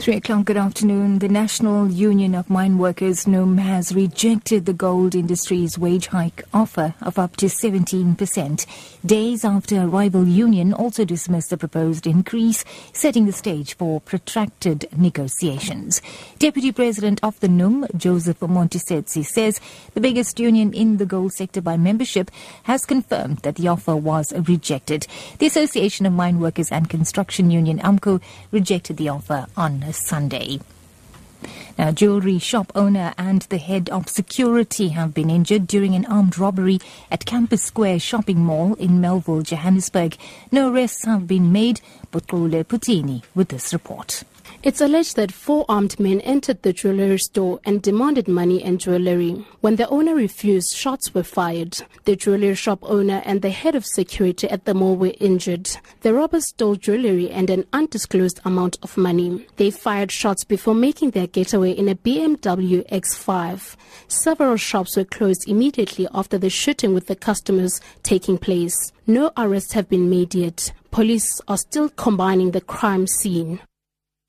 Three 0.00 0.16
o'clock 0.16 0.46
good 0.46 0.56
afternoon. 0.56 1.18
The 1.18 1.28
National 1.28 1.86
Union 1.86 2.34
of 2.34 2.48
Mine 2.48 2.78
Workers, 2.78 3.26
NUM, 3.26 3.58
has 3.58 3.94
rejected 3.94 4.64
the 4.64 4.72
gold 4.72 5.14
industry's 5.14 5.76
wage 5.78 6.06
hike 6.06 6.42
offer 6.54 6.94
of 7.02 7.18
up 7.18 7.36
to 7.36 7.46
17%. 7.46 8.66
Days 9.04 9.44
after 9.44 9.78
a 9.78 9.86
rival 9.86 10.26
union 10.26 10.72
also 10.72 11.04
dismissed 11.04 11.50
the 11.50 11.58
proposed 11.58 12.06
increase, 12.06 12.64
setting 12.94 13.26
the 13.26 13.32
stage 13.32 13.76
for 13.76 14.00
protracted 14.00 14.88
negotiations. 14.96 16.00
Deputy 16.38 16.72
President 16.72 17.20
of 17.22 17.38
the 17.40 17.48
NUM, 17.48 17.86
Joseph 17.94 18.40
Montesetse, 18.40 19.26
says 19.26 19.60
the 19.92 20.00
biggest 20.00 20.40
union 20.40 20.72
in 20.72 20.96
the 20.96 21.04
gold 21.04 21.34
sector 21.34 21.60
by 21.60 21.76
membership 21.76 22.30
has 22.62 22.86
confirmed 22.86 23.40
that 23.40 23.56
the 23.56 23.68
offer 23.68 23.94
was 23.94 24.32
rejected. 24.48 25.06
The 25.40 25.46
Association 25.46 26.06
of 26.06 26.14
Mine 26.14 26.40
Workers 26.40 26.72
and 26.72 26.88
Construction 26.88 27.50
Union, 27.50 27.80
AMCU, 27.80 28.22
rejected 28.50 28.96
the 28.96 29.10
offer 29.10 29.44
on 29.58 29.89
Sunday. 29.92 30.60
Now, 31.78 31.92
jewelry 31.92 32.38
shop 32.38 32.70
owner 32.74 33.14
and 33.16 33.42
the 33.42 33.56
head 33.56 33.88
of 33.88 34.08
security 34.08 34.88
have 34.88 35.14
been 35.14 35.30
injured 35.30 35.66
during 35.66 35.94
an 35.94 36.04
armed 36.06 36.38
robbery 36.38 36.78
at 37.10 37.24
Campus 37.24 37.62
Square 37.62 38.00
shopping 38.00 38.40
mall 38.40 38.74
in 38.74 39.00
Melville, 39.00 39.42
Johannesburg. 39.42 40.16
No 40.52 40.70
arrests 40.70 41.06
have 41.06 41.26
been 41.26 41.52
made, 41.52 41.80
but 42.10 42.28
Kule 42.28 42.64
Putini 42.64 43.22
with 43.34 43.48
this 43.48 43.72
report. 43.72 44.24
It's 44.62 44.82
alleged 44.82 45.16
that 45.16 45.32
four 45.32 45.64
armed 45.70 45.98
men 45.98 46.20
entered 46.20 46.60
the 46.60 46.74
jewelry 46.74 47.16
store 47.16 47.60
and 47.64 47.80
demanded 47.80 48.28
money 48.28 48.62
and 48.62 48.78
jewelry. 48.78 49.46
When 49.62 49.76
the 49.76 49.88
owner 49.88 50.14
refused, 50.14 50.76
shots 50.76 51.14
were 51.14 51.22
fired. 51.22 51.78
The 52.04 52.14
jewelry 52.14 52.54
shop 52.54 52.80
owner 52.82 53.22
and 53.24 53.40
the 53.40 53.48
head 53.48 53.74
of 53.74 53.86
security 53.86 54.50
at 54.50 54.66
the 54.66 54.74
mall 54.74 54.96
were 54.96 55.14
injured. 55.18 55.70
The 56.02 56.12
robbers 56.12 56.48
stole 56.48 56.76
jewelry 56.76 57.30
and 57.30 57.48
an 57.48 57.64
undisclosed 57.72 58.40
amount 58.44 58.76
of 58.82 58.98
money. 58.98 59.46
They 59.56 59.70
fired 59.70 60.12
shots 60.12 60.44
before 60.44 60.74
making 60.74 61.12
their 61.12 61.26
getaway 61.26 61.72
in 61.72 61.88
a 61.88 61.94
BMW 61.94 62.86
X5. 62.90 63.76
Several 64.08 64.58
shops 64.58 64.94
were 64.94 65.04
closed 65.04 65.48
immediately 65.48 66.06
after 66.12 66.36
the 66.36 66.50
shooting 66.50 66.92
with 66.92 67.06
the 67.06 67.16
customers 67.16 67.80
taking 68.02 68.36
place. 68.36 68.92
No 69.06 69.32
arrests 69.38 69.72
have 69.72 69.88
been 69.88 70.10
made 70.10 70.34
yet. 70.34 70.70
Police 70.90 71.40
are 71.48 71.56
still 71.56 71.88
combining 71.88 72.50
the 72.50 72.60
crime 72.60 73.06
scene. 73.06 73.60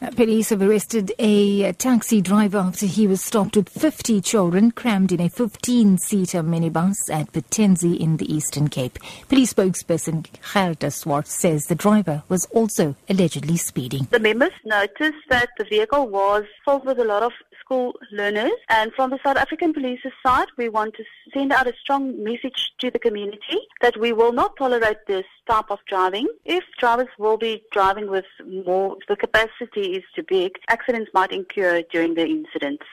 Police 0.00 0.48
have 0.48 0.62
arrested 0.62 1.12
a 1.18 1.72
taxi 1.74 2.22
driver 2.22 2.56
after 2.56 2.86
he 2.86 3.06
was 3.06 3.22
stopped 3.22 3.54
with 3.54 3.68
50 3.68 4.22
children 4.22 4.70
crammed 4.70 5.12
in 5.12 5.20
a 5.20 5.28
15-seater 5.28 6.42
minibus 6.42 7.10
at 7.12 7.30
Patensie 7.32 8.00
in 8.00 8.16
the 8.16 8.32
Eastern 8.32 8.68
Cape. 8.68 8.98
Police 9.28 9.52
spokesperson 9.52 10.26
Gerda 10.54 10.90
Swartz 10.90 11.34
says 11.34 11.66
the 11.66 11.74
driver 11.74 12.22
was 12.30 12.46
also 12.46 12.96
allegedly 13.10 13.58
speeding. 13.58 14.08
The 14.10 14.18
members 14.18 14.52
noticed 14.64 15.18
that 15.28 15.50
the 15.58 15.64
vehicle 15.64 16.08
was 16.08 16.44
filled 16.64 16.86
with 16.86 16.98
a 16.98 17.04
lot 17.04 17.22
of 17.22 17.32
school 17.60 17.94
learners. 18.10 18.52
And 18.68 18.92
from 18.94 19.10
the 19.10 19.18
South 19.24 19.36
African 19.36 19.72
Police's 19.72 20.12
side, 20.24 20.48
we 20.56 20.68
want 20.68 20.94
to 20.94 21.04
send 21.32 21.52
out 21.52 21.66
a 21.66 21.74
strong 21.80 22.22
message 22.22 22.72
to 22.80 22.90
the 22.90 22.98
community 22.98 23.58
that 23.80 23.98
we 23.98 24.12
will 24.12 24.32
not 24.32 24.56
tolerate 24.56 25.06
this 25.06 25.26
type 25.48 25.70
of 25.70 25.78
driving. 25.88 26.28
If 26.44 26.64
drivers 26.78 27.08
will 27.18 27.36
be 27.36 27.62
driving 27.72 28.10
with 28.10 28.24
more, 28.46 28.96
the 29.08 29.16
capacity 29.16 29.96
is 29.96 30.04
too 30.14 30.24
big, 30.28 30.52
accidents 30.68 31.10
might 31.14 31.32
occur 31.32 31.82
during 31.92 32.14
the 32.14 32.26
incidents. 32.26 32.84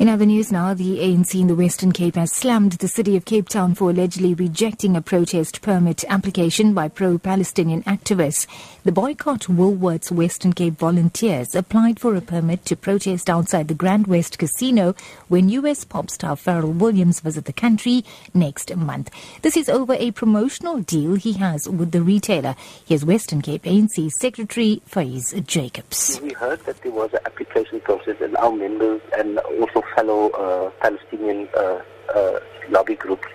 In 0.00 0.08
other 0.08 0.24
news 0.24 0.50
now, 0.50 0.72
the 0.72 0.96
ANC 1.00 1.38
in 1.38 1.46
the 1.46 1.54
Western 1.54 1.92
Cape 1.92 2.14
has 2.14 2.32
slammed 2.32 2.72
the 2.72 2.88
city 2.88 3.18
of 3.18 3.26
Cape 3.26 3.50
Town 3.50 3.74
for 3.74 3.90
allegedly 3.90 4.32
rejecting 4.32 4.96
a 4.96 5.02
protest 5.02 5.60
permit 5.60 6.06
application 6.08 6.72
by 6.72 6.88
pro-Palestinian 6.88 7.82
activists. 7.82 8.46
The 8.82 8.92
boycott 8.92 9.40
Woolworths 9.40 10.10
Western 10.10 10.54
Cape 10.54 10.78
volunteers 10.78 11.54
applied 11.54 12.00
for 12.00 12.14
a 12.14 12.22
permit 12.22 12.64
to 12.64 12.76
protest 12.76 13.28
outside 13.28 13.68
the 13.68 13.74
Grand 13.74 14.06
West 14.06 14.38
Casino 14.38 14.94
when 15.28 15.50
US 15.50 15.84
pop 15.84 16.08
star 16.08 16.34
Pharrell 16.34 16.78
Williams 16.78 17.20
visit 17.20 17.44
the 17.44 17.52
country 17.52 18.02
next 18.32 18.74
month. 18.74 19.10
This 19.42 19.54
is 19.54 19.68
over 19.68 19.92
a 19.92 20.12
promotional 20.12 20.78
deal 20.78 21.16
he 21.16 21.34
has 21.34 21.68
with 21.68 21.90
the 21.90 22.00
retailer. 22.00 22.56
Here's 22.86 23.04
Western 23.04 23.42
Cape 23.42 23.64
ANC 23.64 24.10
Secretary 24.12 24.80
Faiez 24.88 25.46
Jacobs. 25.46 26.18
We 26.22 26.32
heard 26.32 26.64
that 26.64 26.80
there 26.80 26.90
was 26.90 27.12
an 27.12 27.20
application 27.26 27.80
and 28.20 28.36
our 28.36 28.52
members 28.52 29.00
and 29.16 29.38
also 29.38 29.82
fellow 29.94 30.30
uh, 30.30 30.70
Palestinian 30.80 31.48
uh, 31.56 31.80
uh, 32.14 32.40
lobby 32.70 32.94
groups 32.94 33.28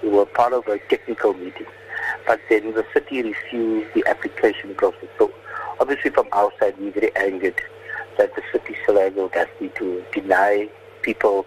who 0.00 0.10
were 0.10 0.26
part 0.26 0.52
of 0.52 0.66
a 0.68 0.78
technical 0.88 1.34
meeting. 1.34 1.66
But 2.26 2.40
then 2.48 2.74
the 2.74 2.84
city 2.92 3.22
refused 3.22 3.94
the 3.94 4.04
application 4.06 4.74
process. 4.74 5.08
So 5.18 5.32
obviously 5.80 6.10
from 6.10 6.28
our 6.32 6.50
side 6.60 6.74
we're 6.78 6.92
very 6.92 7.14
angered 7.16 7.60
that 8.18 8.34
the 8.34 8.42
city 8.52 8.76
still 8.82 8.98
has 8.98 9.48
to 9.58 10.04
deny 10.12 10.68
people 11.02 11.46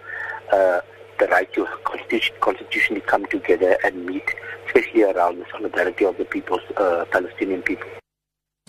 uh, 0.52 0.80
the 1.18 1.26
right 1.28 1.52
to 1.52 1.66
constitu- 1.84 2.38
constitutionally 2.40 3.00
come 3.02 3.26
together 3.26 3.76
and 3.84 4.06
meet, 4.06 4.28
especially 4.66 5.04
around 5.04 5.38
the 5.38 5.46
solidarity 5.50 6.04
of 6.04 6.16
the 6.18 6.24
people's, 6.24 6.60
uh, 6.76 7.04
Palestinian 7.12 7.62
people. 7.62 7.88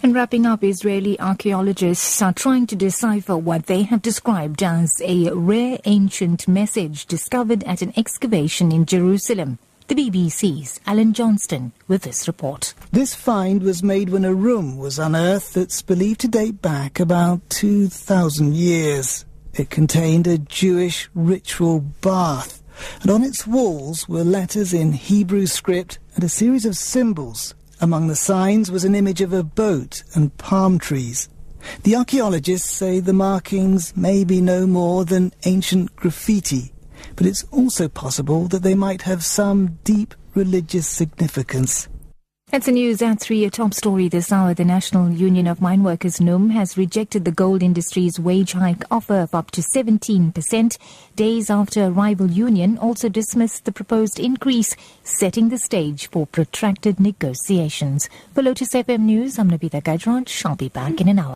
And 0.04 0.14
wrapping 0.14 0.46
up, 0.46 0.62
Israeli 0.62 1.18
archaeologists 1.22 2.22
are 2.22 2.34
trying 2.34 2.68
to 2.68 2.76
decipher 2.76 3.38
what 3.38 3.68
they 3.68 3.84
have 3.84 4.02
described 4.02 4.62
as 4.62 5.02
a 5.02 5.32
rare 5.32 5.80
ancient 5.86 6.50
message 6.50 7.06
discovered 7.06 7.64
at 7.64 7.82
an 7.82 7.94
excavation 7.96 8.74
in 8.74 8.86
Jerusalem. 8.86 9.58
The 9.88 9.96
BBC's 9.96 10.82
Alan 10.86 11.14
Johnston 11.14 11.72
with 11.88 12.02
this 12.02 12.28
report. 12.28 12.74
This 12.92 13.16
find 13.16 13.64
was 13.64 13.84
made 13.84 14.10
when 14.10 14.26
a 14.26 14.34
room 14.34 14.78
was 14.78 15.00
unearthed 15.00 15.54
that's 15.54 15.82
believed 15.82 16.20
to 16.22 16.28
date 16.28 16.62
back 16.62 17.00
about 17.00 17.50
2,000 17.50 18.54
years. 18.54 19.26
It 19.54 19.70
contained 19.70 20.28
a 20.28 20.38
Jewish 20.38 21.10
ritual 21.16 21.80
bath, 21.80 22.62
and 23.02 23.10
on 23.10 23.24
its 23.24 23.48
walls 23.48 24.10
were 24.10 24.26
letters 24.26 24.74
in 24.74 24.92
Hebrew 24.92 25.46
script 25.46 26.00
and 26.16 26.24
a 26.24 26.30
series 26.30 26.66
of 26.66 26.76
symbols 26.76 27.54
among 27.86 28.08
the 28.08 28.16
signs 28.16 28.72
was 28.72 28.84
an 28.84 28.96
image 28.96 29.22
of 29.22 29.32
a 29.32 29.44
boat 29.44 30.02
and 30.16 30.36
palm 30.40 30.80
trees. 30.80 31.30
The 31.84 31.96
archaeologists 31.96 32.68
say 32.68 33.00
the 33.00 33.14
markings 33.14 33.96
may 33.96 34.24
be 34.24 34.42
no 34.42 34.66
more 34.66 35.06
than 35.06 35.32
ancient 35.46 35.96
graffiti, 35.96 36.74
but 37.16 37.28
it's 37.28 37.44
also 37.52 37.88
possible 37.88 38.48
that 38.48 38.64
they 38.64 38.74
might 38.74 39.04
have 39.04 39.24
some 39.24 39.78
deep 39.84 40.16
religious 40.34 40.88
significance. 40.88 41.88
That's 42.52 42.68
the 42.68 42.72
news 42.72 43.02
at 43.02 43.20
3, 43.20 43.46
a 43.46 43.50
top 43.50 43.74
story 43.74 44.08
this 44.08 44.32
hour. 44.32 44.54
The 44.54 44.64
National 44.64 45.10
Union 45.10 45.48
of 45.48 45.62
Mine 45.62 45.82
Workers, 45.82 46.22
NUM, 46.22 46.52
has 46.52 46.78
rejected 46.78 47.26
the 47.26 47.32
gold 47.32 47.64
industry's 47.64 48.20
wage 48.20 48.54
hike 48.54 48.84
offer 48.92 49.16
of 49.16 49.34
up 49.34 49.50
to 49.52 49.62
17%, 49.62 50.78
days 51.16 51.50
after 51.50 51.84
a 51.84 51.90
rival 51.90 52.28
union 52.28 52.78
also 52.78 53.10
dismissed 53.10 53.66
the 53.66 53.72
proposed 53.72 54.20
increase, 54.20 54.76
setting 55.04 55.50
the 55.50 55.58
stage 55.58 56.08
for 56.12 56.28
protracted 56.28 57.00
negotiations. 57.00 58.10
For 58.36 58.44
Lotus 58.44 58.74
FM 58.74 59.02
News, 59.02 59.40
I'm 59.40 59.50
Navita 59.50 59.82
Gajraj. 59.82 60.46
I'll 60.46 60.56
be 60.56 60.70
back 60.70 61.02
in 61.02 61.10
an 61.10 61.18
hour. 61.18 61.34